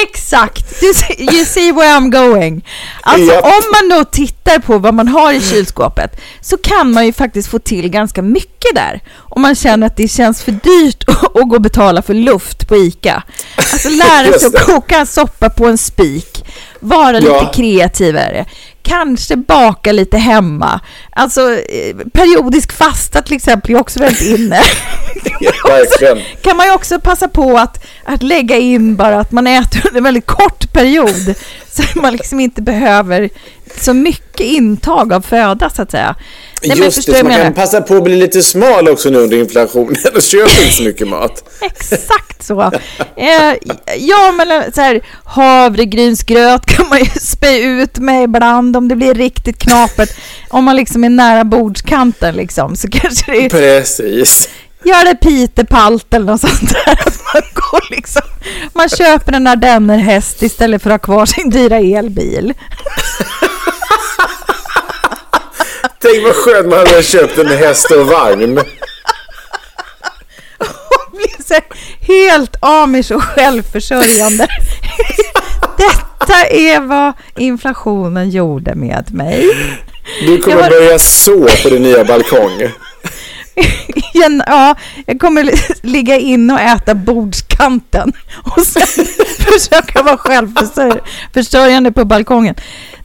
[0.04, 0.80] Exakt!
[0.80, 0.86] Du,
[1.24, 2.64] you see where I'm going.
[3.02, 3.44] Alltså Japp.
[3.44, 7.48] om man då tittar på vad man har i kylskåpet så kan man ju faktiskt
[7.50, 9.00] få till ganska mycket där.
[9.16, 12.76] Om man känner att det känns för dyrt att gå och betala för luft på
[12.76, 13.22] ICA.
[13.56, 16.44] Alltså lära sig att koka en soppa på en spik.
[16.80, 17.40] Vara Ja.
[17.40, 18.44] lite kreativare.
[18.82, 20.80] Kanske baka lite hemma.
[21.18, 24.60] Alltså eh, periodisk fasta till exempel är också väldigt inne.
[25.68, 26.18] Verkligen.
[26.42, 29.98] kan man ju också passa på att, att lägga in bara att man äter under
[29.98, 31.34] en väldigt kort period
[31.70, 33.30] så att man liksom inte behöver
[33.80, 36.16] så mycket intag av föda så att säga.
[36.62, 39.36] Nej, Just det, så man kan passa på att bli lite smal också nu under
[39.36, 41.44] inflationen och köpa inte så mycket mat.
[41.60, 42.62] Exakt så.
[43.16, 43.54] Eh,
[43.96, 48.96] ja, men eh, så här, havregrynsgröt kan man ju spä ut med ibland om det
[48.96, 50.16] blir riktigt knapert.
[50.48, 54.48] Om man liksom är nära bordskanten liksom, så kanske det är Precis.
[54.84, 56.98] gör det pitepalt eller något sånt där.
[57.34, 58.22] Man, går liksom,
[58.72, 62.54] man köper en ardennerhäst istället för att ha kvar sin dyra elbil.
[65.98, 68.58] Tänk vad skönt man hade köpt en häst och vagn.
[70.58, 71.54] Och blir så
[72.12, 74.46] helt amish och självförsörjande.
[75.76, 79.50] Detta är vad inflationen gjorde med mig.
[80.26, 82.62] Du kommer var- börja så på din nya balkong.
[84.12, 84.74] Ja,
[85.06, 88.12] jag kommer li- ligga inne och äta bordskanten
[88.56, 88.86] och sen
[89.38, 92.54] försöka vara självförsörjande på balkongen.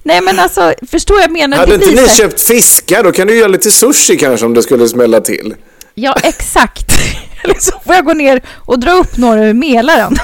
[0.04, 1.58] Nej men alltså, förstår jag menar?
[1.58, 4.88] Hade inte ni köpt fiskar då kan du göra lite sushi kanske om det skulle
[4.88, 5.54] smälla till.
[5.96, 6.92] Ja, exakt.
[7.44, 10.18] Eller så får jag gå ner och dra upp några ur Mälaren.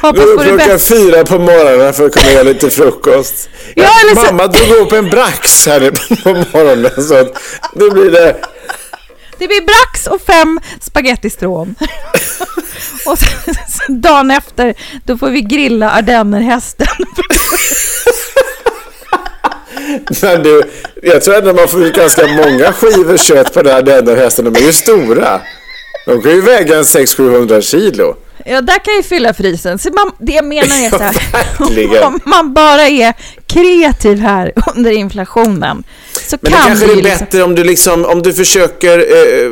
[0.00, 0.94] Hoppas på det klockan bästa.
[0.94, 3.48] fyra på morgonen för att kunna göra lite frukost.
[3.74, 5.90] Ja, så- Mamma drog upp en brax här
[6.22, 6.28] på
[6.58, 7.38] morgonen så att
[7.74, 8.36] då blir det...
[9.38, 11.74] Det blir brax och fem spagettistrån.
[13.06, 16.86] och sen, sen dagen efter, då får vi grilla ardennerhästen.
[20.22, 20.62] Men du,
[21.02, 24.44] jag tror ändå man får ganska många skivor kött på den här dennerhästen.
[24.52, 25.40] De är ju stora.
[26.06, 28.16] De kan ju väga en 600-700 kilo.
[28.46, 29.78] Ja, där kan ju fylla frysen.
[29.78, 33.14] Så man, det jag menar är så här, om man bara är
[33.46, 35.84] kreativ här under inflationen
[36.26, 37.18] så Men det kan kanske vi är liksom...
[37.18, 39.50] bättre om du, liksom, om du försöker eh,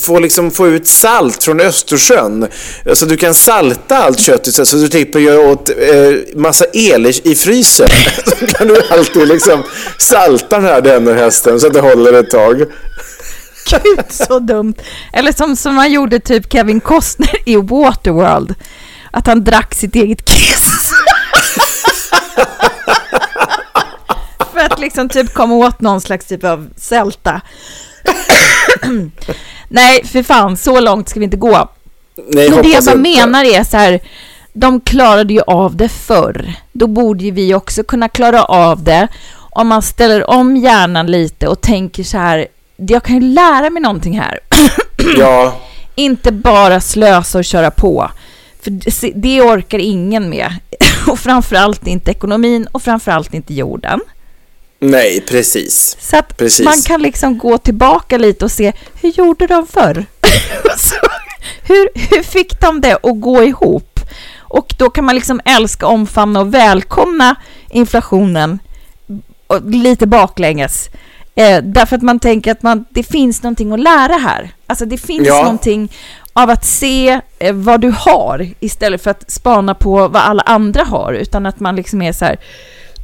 [0.00, 2.48] få, liksom, få ut salt från Östersjön.
[2.92, 7.06] Så du kan salta allt kött istället, så du slipper göra åt eh, massa el
[7.06, 7.88] i, i frysen.
[8.24, 9.62] Så kan du alltid liksom
[9.98, 12.62] salta den här dennerhästen så att det håller ett tag.
[13.70, 14.74] Gud, så dumt.
[15.12, 18.54] Eller som, som man gjorde typ Kevin Costner i Waterworld.
[19.10, 20.90] Att han drack sitt eget kiss.
[24.52, 27.40] För att liksom typ komma åt någon slags typ av sälta.
[29.68, 31.68] Nej, för fan, så långt ska vi inte gå.
[32.16, 34.00] Nej, Men det jag bara menar är så här,
[34.52, 36.54] de klarade ju av det förr.
[36.72, 39.08] Då borde ju vi också kunna klara av det
[39.54, 43.82] om man ställer om hjärnan lite och tänker så här, jag kan ju lära mig
[43.82, 44.40] någonting här.
[45.18, 45.60] Ja,
[45.94, 48.10] Inte bara slösa och köra på.
[48.62, 48.70] För
[49.14, 50.54] det- orkar ingen med.
[51.06, 54.00] Och framförallt inte ekonomin och framförallt inte jorden.
[54.78, 55.96] nej, precis.
[56.00, 56.64] Så att Precis.
[56.64, 60.06] man kan liksom gå tillbaka lite och se, hur gjorde de förr?
[61.66, 64.00] Hur, hur fick de det att gå ihop?
[64.38, 67.34] Och då kan man liksom älska, omfamna och välkomna
[67.70, 68.58] inflationen
[69.46, 70.88] och lite baklänges.
[71.36, 74.50] Eh, därför att man tänker att man, det finns någonting att lära här.
[74.66, 75.42] Alltså det finns Ja.
[75.42, 75.92] någonting
[76.32, 80.84] av att se eh, vad du har istället för att spana på vad alla andra
[80.84, 81.12] har.
[81.12, 82.36] Utan att man liksom är så här,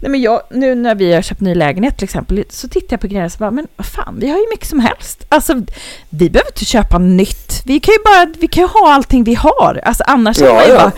[0.02, 3.00] Nej, men jag, nu när vi har köpt ny lägenhet till exempel så tittar jag
[3.00, 5.24] på grejer och så bara, men vad fan, vi har ju mycket som helst.
[5.28, 5.54] Alltså,
[6.10, 7.62] vi behöver inte köpa nytt.
[7.64, 9.80] Vi kan ju bara, vi kan ju ha allting vi har.
[9.84, 10.78] Alltså annars är Ja, man ju ja.
[10.78, 10.92] bara,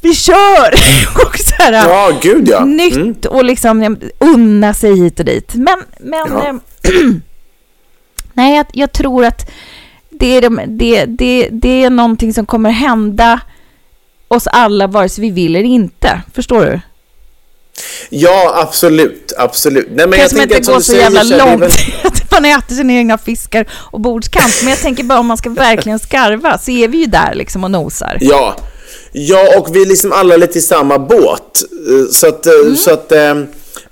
[0.00, 0.72] vi kör!
[1.26, 2.64] och så här, Ja, gud ja.
[2.64, 3.16] nytt Mm.
[3.30, 5.54] och liksom unna sig hit och dit.
[5.54, 6.48] Men, men Ja.
[6.48, 6.54] eh,
[8.32, 9.50] nej, jag, jag tror att
[10.10, 13.40] det är, de, det, det, det är någonting som kommer hända
[14.28, 16.20] oss alla vare sig vi vill eller inte.
[16.34, 16.80] Förstår du?
[18.10, 19.32] Ja, absolut.
[19.38, 19.88] Absolut.
[19.90, 21.62] Nej, men jag Kanske man tänker inte att går så jävla säger, det långt
[22.04, 24.58] att man äter sina egna fiskar och bordskant.
[24.62, 27.64] Men jag tänker bara om man ska verkligen skarva så är vi ju där liksom
[27.64, 28.18] och nosar.
[28.20, 28.56] Ja.
[29.12, 31.62] Ja, och vi är liksom alla lite i samma båt.
[31.88, 32.76] Eh, Så att, eh, Mm.
[32.76, 33.34] så att, eh,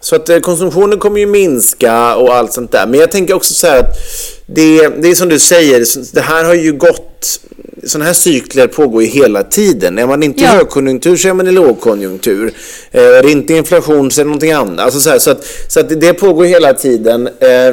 [0.00, 2.86] så att konsumtionen kommer ju minska och allt sånt där.
[2.86, 3.96] Men jag tänker också så här att
[4.46, 7.40] det, det är som du säger, det här har ju gått
[7.84, 9.98] sådana här cykler pågår ju hela tiden.
[9.98, 10.52] Är man inte Ja.
[10.54, 12.52] i högkonjunktur så är man i lågkonjunktur.
[12.92, 14.78] Eh, är det inte inflation så är det någonting annat.
[14.84, 17.26] Alltså så, här, så, att, så att det pågår hela tiden.
[17.26, 17.72] Eh,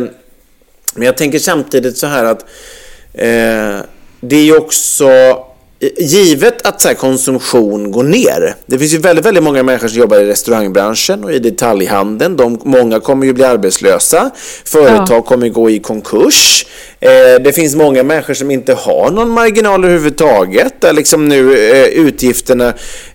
[0.96, 2.42] men jag tänker samtidigt så här att
[3.14, 3.80] eh,
[4.22, 5.10] det är ju också
[5.98, 8.56] givet att så här, konsumtion går ner.
[8.66, 12.38] Det finns ju väldigt, väldigt många människor som jobbar i restaurangbranschen och i detaljhandeln.
[12.38, 14.32] De, många kommer ju bli arbetslösa.
[14.66, 15.22] Företag ja.
[15.22, 16.66] kommer gå i konkurs.
[17.00, 20.82] Eh, det finns många människor som inte har någon marginal överhuvudtaget.
[20.82, 22.74] Där liksom nu eh, utgifterna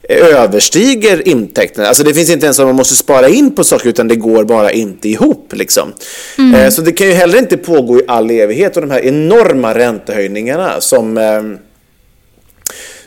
[0.09, 1.89] överstiger intäkterna.
[1.89, 4.45] Alltså det finns inte ens att man måste spara in på saker utan det går
[4.45, 5.53] bara inte ihop.
[5.53, 5.93] Liksom.
[6.39, 6.55] Mm.
[6.55, 9.75] Eh, så det kan ju heller inte pågå i all evighet och de här enorma
[9.75, 11.43] räntehöjningarna som eh,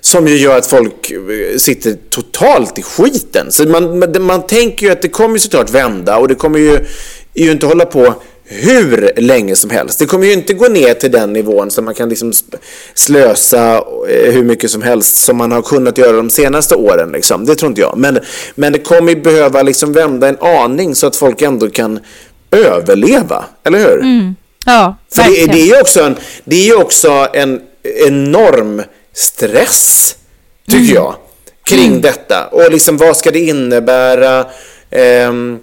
[0.01, 3.51] som ju gör att folk eh, sitter totalt i skiten.
[3.51, 6.59] Så man, man, man tänker ju att det kommer ju såklart vända och det kommer
[6.59, 6.77] ju,
[7.33, 8.13] ju inte hålla på
[8.53, 9.99] hur länge som helst.
[9.99, 12.33] Det kommer ju inte gå ner till den nivån så man kan liksom
[12.93, 13.75] slösa
[14.09, 17.11] eh, hur mycket som helst som man har kunnat göra de senaste åren.
[17.11, 17.45] Liksom.
[17.45, 17.97] Det tror inte jag.
[17.97, 18.19] Men,
[18.55, 21.99] men det kommer ju behöva liksom vända en aning så att folk ändå kan
[22.51, 23.45] överleva.
[23.63, 23.99] Eller hur?
[23.99, 24.35] Mm.
[24.65, 27.61] Ja, För det, det, är ju också en, det är också en
[28.07, 28.81] enorm
[29.13, 30.15] stress,
[30.67, 30.95] tycker mm.
[30.95, 31.15] jag,
[31.63, 32.01] kring mm.
[32.01, 32.47] detta.
[32.47, 34.45] Och liksom vad ska det innebära?
[35.29, 35.59] Um,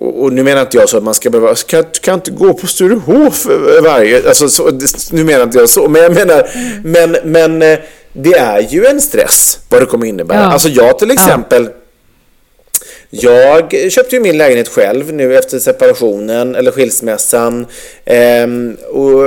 [0.00, 2.66] och, nu menar inte jag så att man ska behöva, kan, kan inte gå på
[2.66, 3.46] Sturehof
[3.82, 4.70] varje, alltså så,
[5.10, 6.50] nu menar inte jag så, men jag menar,
[6.84, 7.78] men, men eh,
[8.12, 10.38] det är ju en stress vad det kommer innebära.
[10.38, 10.44] Ja.
[10.44, 11.68] Alltså jag till exempel,
[13.10, 13.62] ja.
[13.70, 17.66] Jag köpte ju min lägenhet själv nu efter separationen eller skilsmässan
[18.04, 19.24] ehm, och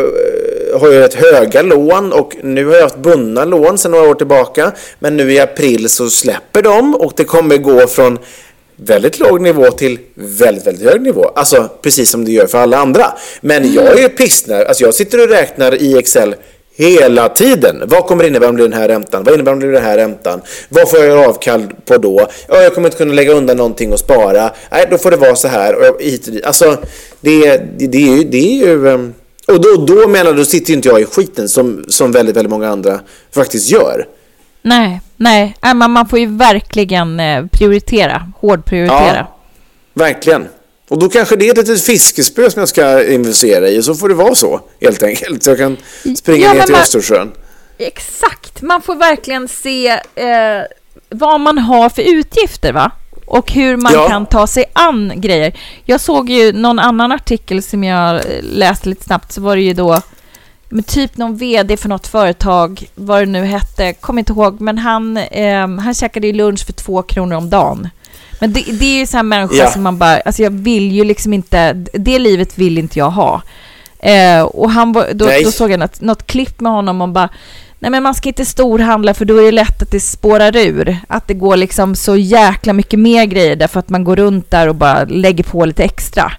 [0.79, 4.15] har ju rätt höga lån och nu har jag haft bundna lån sedan några år
[4.15, 4.71] tillbaka.
[4.99, 8.19] Men nu i april så släpper de och det kommer gå från
[8.75, 11.31] väldigt låg nivå till väldigt, väldigt hög nivå.
[11.35, 13.05] Alltså precis som det gör för alla andra.
[13.41, 14.65] Men jag är ju pissnär.
[14.65, 16.35] Alltså jag sitter och räknar i Excel
[16.75, 17.83] hela tiden.
[17.85, 19.23] Vad kommer det innebära om det blir den här räntan?
[19.23, 20.41] Vad innebär om det blir den här räntan?
[20.69, 22.27] Vad får jag göra avkall på då?
[22.47, 24.51] Ja, jag kommer inte kunna lägga undan någonting och spara.
[24.71, 25.75] Nej, då får det vara så här.
[25.75, 26.45] Och hit och dit.
[26.45, 26.77] Alltså,
[27.21, 28.23] det, det, det är ju...
[28.23, 29.13] Det är ju ehm,
[29.51, 32.49] och då, då menar du, sitter ju inte jag i skiten som, som väldigt, väldigt
[32.49, 32.99] många andra
[33.31, 34.07] faktiskt gör.
[34.61, 39.15] Nej, nej, man, man får ju verkligen eh, prioritera, hårdprioritera.
[39.15, 39.37] Ja,
[39.93, 40.47] verkligen.
[40.89, 44.09] Och då kanske det är ett litet fiskespö som jag ska investera i, så får
[44.09, 45.43] det vara så helt enkelt.
[45.43, 45.77] Så jag kan
[46.17, 47.31] springa ja, ner till man, Östersjön.
[47.77, 50.61] Exakt, man får verkligen se eh,
[51.09, 52.91] vad man har för utgifter va?
[53.31, 54.07] Och hur man ja.
[54.07, 55.53] kan ta sig an grejer.
[55.85, 59.73] Jag såg ju någon annan artikel som jag läste lite snabbt, så var det ju
[59.73, 60.01] då
[60.69, 64.77] med typ någon vd för något företag, vad det nu hette, kommer inte ihåg, men
[64.77, 67.89] han, eh, han käkade ju lunch för två kronor om dagen.
[68.39, 69.71] Men det, det är ju så här människa ja.
[69.71, 73.41] som man bara, alltså jag vill ju liksom inte, det livet vill inte jag ha.
[73.99, 77.29] Eh, och han då, då, såg jag något, något klipp med honom och bara,
[77.81, 80.97] nej men man ska inte storhandla för då är det lätt att det spårar ur.
[81.07, 84.67] Att det går liksom så jäkla mycket mer grejer därför att man går runt där
[84.67, 86.31] och bara lägger på lite extra.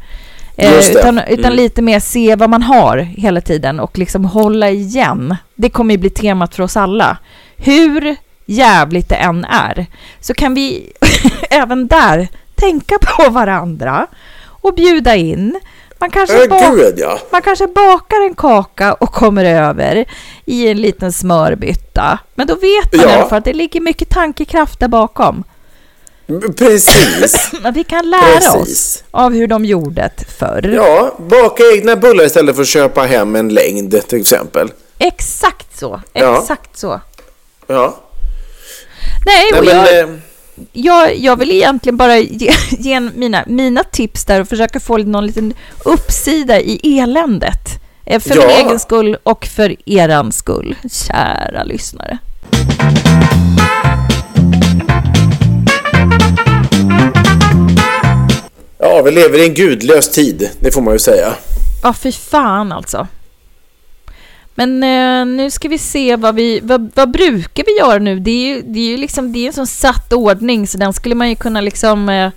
[0.57, 1.57] Eh, utan, utan mm.
[1.57, 5.37] lite mer se vad man har hela tiden och liksom hålla igen.
[5.55, 7.18] Det kommer ju bli temat för oss alla.
[7.57, 9.87] Hur jävligt det än är,
[10.20, 10.92] så kan vi
[11.50, 14.07] även där tänka på varandra
[14.44, 15.61] och bjuda in.
[16.03, 17.19] Man kanske, äh, Gud, ja.
[17.31, 20.05] man kanske bakar en kaka och kommer över
[20.45, 22.19] i en liten smörbytta.
[22.35, 23.11] Men då vet man ja.
[23.11, 25.45] i alla fall att det ligger mycket tankekraft där bakom.
[26.57, 27.51] Precis.
[27.75, 28.55] vi kan lära Precis.
[28.55, 30.73] oss av hur de gjorde det förr.
[30.75, 34.73] Ja, baka egna bullar istället för att köpa hem en längd till exempel.
[34.99, 36.01] Exakt så.
[36.12, 36.79] Exakt ja.
[36.79, 37.01] så.
[37.67, 37.97] Ja.
[39.27, 40.09] Nej, Nej men, jag, eh,
[40.73, 45.27] jag, jag vill egentligen bara ge, ge mina, mina tips där och försöka få någon
[45.27, 47.83] liten uppsida i eländet.
[48.07, 48.47] Eh, för ja.
[48.47, 52.19] min egen skull och för eran skull, kära lyssnare.
[58.79, 61.35] Ja, vi lever i en gudlös tid, det får man ju säga.
[61.83, 63.07] Ja, fy fan alltså.
[64.55, 68.21] Men eh, nu ska vi se vad vi, vad, vad, brukar vi göra nu?
[68.21, 70.93] Det är ju, det är ju liksom, det är en sån satt ordning så den
[70.93, 72.09] skulle man ju kunna liksom...
[72.09, 72.31] Eh,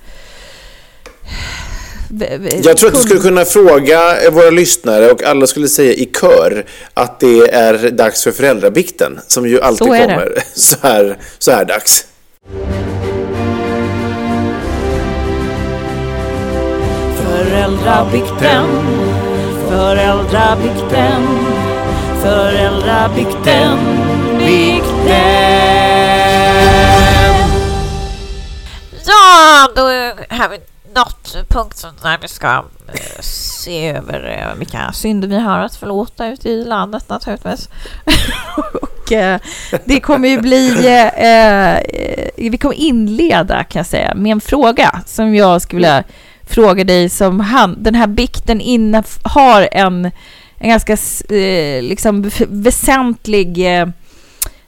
[2.64, 6.66] jag tror att du skulle kunna fråga våra lyssnare och alla skulle säga i kör
[6.94, 10.44] att det är dags för föräldrabikten som ju alltid så kommer det.
[10.60, 12.06] så här, så här dags.
[17.18, 18.66] Föräldrabikten,
[19.70, 21.45] föräldrabikten
[22.22, 23.78] Föräldrabikten,
[24.38, 25.16] bikten.
[29.06, 29.82] Ja, då
[30.36, 30.60] har vi
[30.96, 32.48] nått punkten där vi ska
[32.88, 37.70] eh, se över eh, vilka synder vi har att förlåta ute i landet naturligtvis.
[38.82, 39.40] och eh,
[39.86, 40.88] det kommer ju bli...
[40.88, 41.80] Eh, eh,
[42.38, 46.04] vi kommer inleda kan jag säga med en fråga som jag skulle vilja
[46.48, 50.12] fråga dig som han, den här bikten inne har en
[50.58, 50.94] en ganska
[51.36, 53.88] eh, liksom väsentlig eh,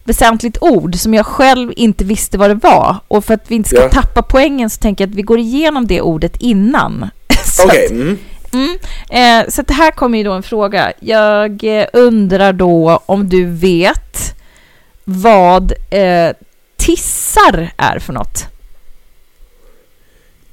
[0.04, 2.96] väsentligt ord som jag själv inte visste vad det var.
[3.08, 3.90] Och för att vi inte ska Ja.
[3.90, 7.10] tappa poängen så tänker jag att vi går igenom det ordet innan.
[7.46, 7.86] Så Okej.
[7.86, 8.18] att- Mm.
[8.54, 8.78] Mm.
[9.10, 10.94] Eh, så att det här kommer ju då en fråga.
[11.00, 14.36] Jag eh, undrar då om du vet
[15.04, 16.32] vad eh,
[16.78, 18.46] tissar är för något?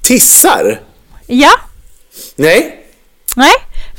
[0.01, 0.81] Tissar?
[1.27, 1.51] Ja,
[2.35, 2.85] Nej?
[3.35, 3.51] nej,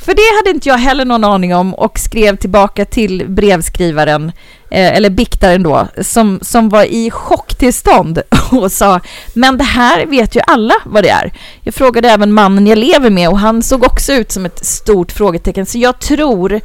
[0.07, 4.31] för det hade inte jag heller någon aning om och skrev tillbaka till brevskrivaren,
[4.71, 8.21] eh, eller biktaren då, som, som var i chocktillstånd
[8.51, 8.99] och sa
[9.33, 11.31] men det här vet ju alla vad det är.
[11.61, 15.11] Jag frågade även mannen jag lever med och han såg också ut som ett stort
[15.11, 15.65] frågetecken.
[15.65, 16.61] Så jag tror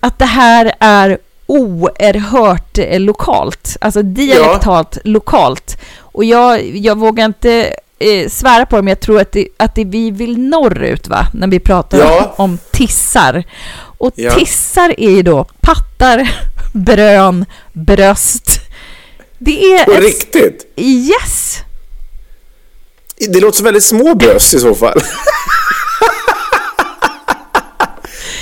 [0.00, 5.80] att det här är oerhört eh, lokalt, alltså dialektalt lokalt.
[5.98, 7.74] Och jag, jag vågar inte
[8.04, 11.26] eh, svära på det, men jag tror att det, att det vi vill norrut, va?
[11.32, 12.34] När vi pratar Ja.
[12.36, 13.44] om tissar.
[13.98, 14.30] Och Ja.
[14.34, 16.30] tissar är ju då pattar,
[16.72, 18.60] brön, bröst.
[19.38, 19.84] Det är...
[19.84, 20.72] På ett- riktigt?
[20.76, 21.58] Yes!
[23.28, 25.00] Det låter som väldigt små bröst i så fall.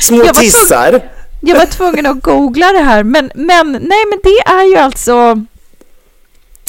[0.01, 1.01] små Jag var tvungen- tissar.
[1.41, 5.45] Jag var tvungen att googla det här, men, men nej, men det är ju alltså...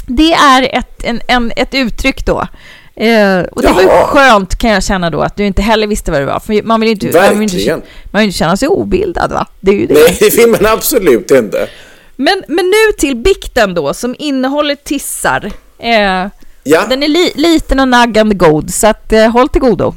[0.08, 2.48] Det är ett, en, en, ett uttryck då.
[2.96, 4.08] Eh, och det var ju Jaha.
[4.08, 6.40] skönt kan jag känna då att du inte heller visste vad det var.
[6.40, 7.82] För man vill ju inte, man vill inte,
[8.12, 9.48] man vill inte känna sig obildad va?
[9.60, 9.94] Det är ju det.
[9.94, 11.70] Nej, det vill man absolut inte.
[12.16, 15.52] Men, men nu till bikten då som innehåller tissar.
[15.80, 16.28] Eh,
[16.66, 19.96] Ja, den är li, liten och naggande god så att eh, håll till godo.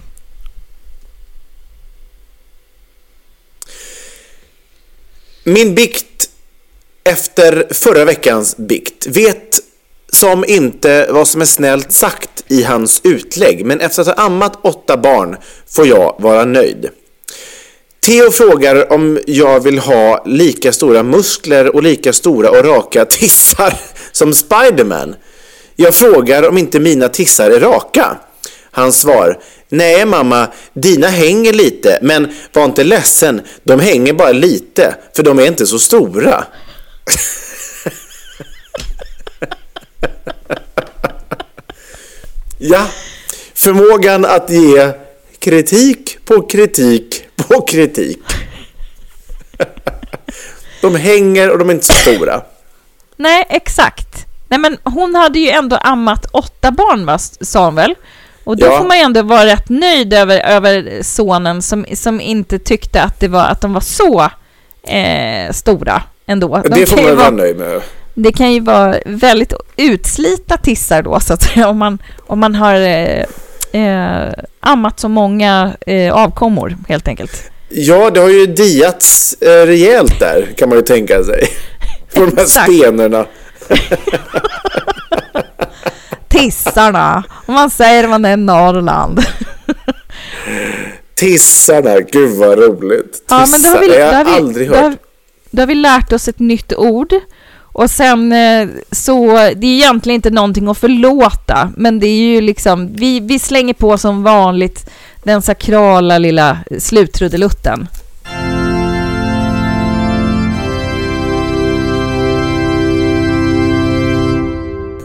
[5.44, 6.30] min bikt
[7.04, 9.58] efter förra veckans bikt vet
[10.12, 14.58] som inte vad som är snällt sagt i hans utlägg, men efter att ha ammat
[14.62, 15.36] åtta barn
[15.68, 16.90] får jag vara nöjd.
[18.00, 23.74] Theo frågar om jag vill ha lika stora muskler och lika stora och raka tissar
[24.12, 25.14] som Spiderman.
[25.76, 28.16] Jag frågar om inte mina tissar är raka.
[28.70, 29.38] Hans svar,
[29.68, 35.38] nej mamma, dina hänger lite, men var inte ledsen, de hänger bara lite, för de
[35.38, 36.44] är inte så stora.
[42.58, 42.86] ja,
[43.54, 44.92] förmågan att ge
[45.38, 48.18] kritik på kritik på kritik.
[50.80, 52.42] de hänger och de är inte så stora.
[53.16, 54.26] Nej, exakt.
[54.48, 57.94] Nej, men hon hade ju ändå ammat åtta barn, va, sa hon väl?
[58.44, 58.78] Och då Ja.
[58.78, 63.20] får man ju ändå vara rätt nöjd över, över sonen som, som inte tyckte att,
[63.20, 64.30] det var, att de var så
[64.92, 66.62] eh, stora ändå.
[66.64, 67.82] De det får man vara vara, nöjd med.
[68.18, 72.54] Det kan ju vara väldigt utslitna tissar då, så att säga, om man, om man
[72.54, 73.24] har eh,
[73.82, 77.50] eh, ammat så många eh, avkommor, helt enkelt.
[77.68, 81.48] Ja, det har ju diats eh, rejält där, kan man ju tänka sig.
[82.14, 82.72] På de här Exakt.
[82.72, 83.26] spenerna.
[86.28, 89.20] Tissarna, om man säger att man är Norrland.
[91.14, 93.24] Tissarna, gud vad roligt.
[93.28, 94.98] Ja, men då har vi, det har har jag vi, aldrig har, hört.
[95.50, 97.14] då har vi lärt oss ett nytt ord.
[97.78, 102.40] Och sen eh, så, det är egentligen inte någonting att förlåta, men det är ju
[102.40, 104.90] liksom, vi, vi slänger på som vanligt
[105.22, 107.88] den sakrala lilla sluttrudelutten.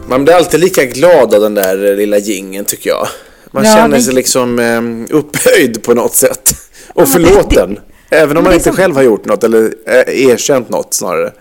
[0.08, 3.08] Man blir alltid lika glad av den där eh, lilla gingen tycker jag.
[3.50, 6.54] Man Ja, känner men- sig liksom eh, upphöjd på något sätt.
[6.94, 7.78] Och men det- förlåten.
[8.10, 10.94] Även om men man det inte som- själv har gjort något eller eh, erkänt något
[10.94, 11.32] snarare.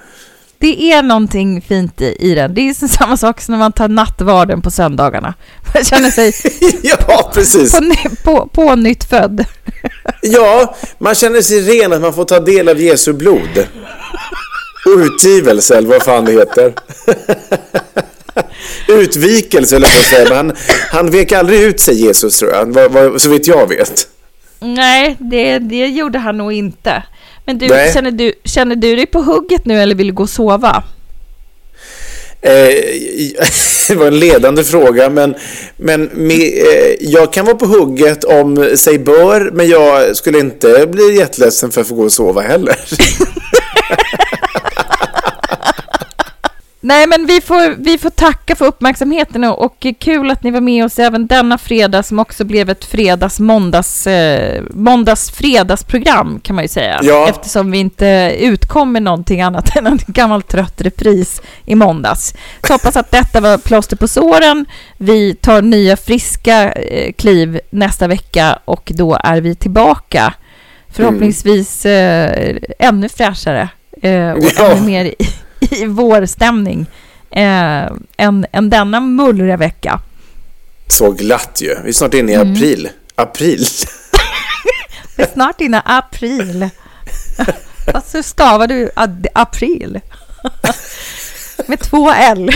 [0.62, 2.54] Det är någonting fint i, i den.
[2.54, 5.34] Det är samma sak som när man tar nattvarden på söndagarna.
[5.74, 6.34] Man känner sig
[6.84, 7.72] ja, precis.
[7.72, 7.86] på,
[8.24, 9.46] på, på nytt född.
[10.22, 13.68] Ja, man känner sig ren att man får ta del av Jesu blod.
[14.98, 16.74] Utgivelse, eller vad fan det heter.
[18.88, 20.30] Utvikelse, eller vad säga.
[20.30, 20.58] Men han,
[20.92, 23.22] han vek aldrig ut sig, Jesus, tror jag.
[23.22, 24.08] Så vitt jag vet.
[24.60, 27.04] Nej, det, det gjorde han nog inte.
[27.52, 27.94] Men du, Nej.
[27.94, 30.84] känner du, känner du dig på hugget nu eller vill du gå och sova?
[32.42, 32.52] Eh,
[33.88, 35.36] det var en ledande fråga, men,
[35.78, 36.38] men eh,
[37.00, 41.82] jag kan vara på hugget om sig bör, men jag skulle inte bli jätteledsen för
[41.82, 42.76] att få gå och sova heller.
[46.84, 50.62] Nej, men vi får, vi får tacka för uppmärksamheten och, och kul att ni var
[50.62, 56.56] med oss även denna fredag som också blev ett fredags måndags, eh, måndags fredagsprogram kan
[56.56, 57.00] man ju säga.
[57.04, 57.28] Ja.
[57.30, 62.34] Eftersom vi inte utkom med någonting annat än en gammal trött repris i måndags.
[62.68, 64.66] Så hoppas att detta var plåster på såren.
[64.98, 70.34] Vi tar nya friska eh, kliv nästa vecka och då är vi tillbaka.
[70.90, 73.70] Förhoppningsvis eh, ännu fräschare
[74.02, 74.72] eh, och Ja.
[74.72, 75.16] ännu mer i,
[75.72, 76.86] i vårstämning
[77.32, 80.00] eh, än, än denna mullriga vecka.
[80.88, 81.76] Så glatt ju.
[81.84, 82.52] Vi är snart inne i Mm.
[82.54, 82.90] april.
[83.16, 83.66] April.
[85.18, 86.70] Vi är snart inne i april.
[87.94, 88.92] Fast hur stavar du
[89.34, 90.00] april?
[91.68, 92.52] Med två L.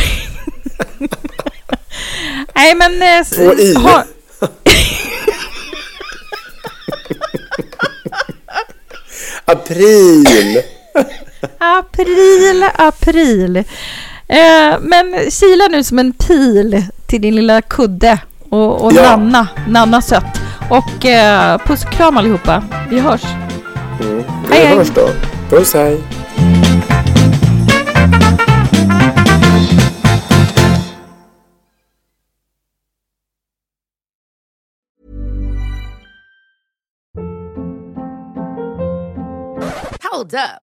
[2.55, 3.01] Nej, men...
[3.01, 3.75] eh, Två I.
[3.75, 4.05] ha-
[9.45, 10.61] April.
[11.57, 13.57] April, april.
[14.27, 18.19] Eh, men kila nu som en pil till din lilla kudde
[18.49, 19.01] och, och Ja.
[19.17, 20.41] Nanna, Nanna sött.
[20.69, 22.63] Och eh, puss och kram allihopa.
[22.89, 23.23] Vi hörs.
[24.01, 24.23] Mm.
[24.49, 24.77] Hej, Vi hej.
[24.77, 25.09] hörs då.
[25.49, 26.01] Puss hej.
[40.11, 40.64] Hold up.